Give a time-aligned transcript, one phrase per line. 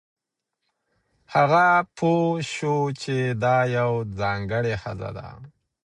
[1.33, 1.65] هغه
[1.97, 5.27] پوه شو چې دا یوه ځانګړې ښځه ده.